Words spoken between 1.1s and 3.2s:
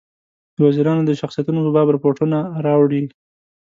شخصیتونو په باب رپوټونه راوړي.